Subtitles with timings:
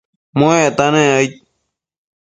[0.37, 1.33] muecta nec aid